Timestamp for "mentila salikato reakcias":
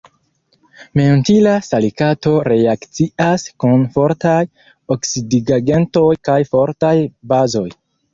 0.99-3.45